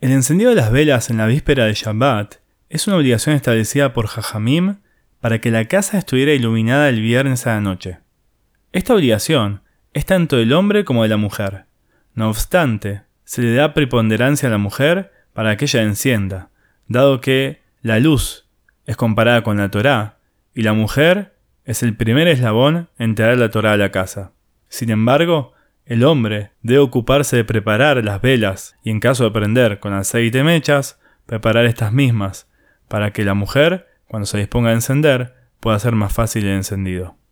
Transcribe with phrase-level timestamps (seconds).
[0.00, 2.36] El encendido de las velas en la víspera de Shabbat
[2.70, 4.76] es una obligación establecida por Jajamim
[5.20, 7.98] para que la casa estuviera iluminada el viernes a la noche.
[8.72, 9.60] Esta obligación
[9.92, 11.66] es tanto del hombre como de la mujer.
[12.14, 16.48] No obstante, se le da preponderancia a la mujer para que ella encienda,
[16.88, 18.46] dado que la luz
[18.86, 20.16] es comparada con la Torá
[20.54, 21.34] y la mujer
[21.66, 24.32] es el primer eslabón en traer la Torá a la casa.
[24.70, 25.52] Sin embargo,
[25.90, 30.44] el hombre debe ocuparse de preparar las velas y en caso de prender con aceite
[30.44, 32.48] mechas, preparar estas mismas,
[32.86, 37.16] para que la mujer, cuando se disponga a encender, pueda ser más fácil el encendido.